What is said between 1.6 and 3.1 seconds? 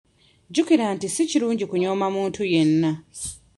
kunyooma muntu yenna.